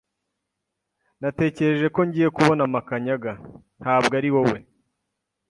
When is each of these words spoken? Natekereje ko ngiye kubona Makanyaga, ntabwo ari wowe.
Natekereje 1.21 1.87
ko 1.95 1.99
ngiye 2.07 2.27
kubona 2.35 2.63
Makanyaga, 2.73 3.31
ntabwo 3.81 4.13
ari 4.19 4.29
wowe. 4.35 4.57